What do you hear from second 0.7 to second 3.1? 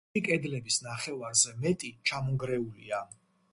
ნახევარზე მეტი ჩამონგრეულია.